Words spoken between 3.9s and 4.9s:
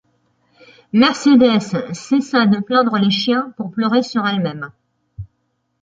sur elle-même.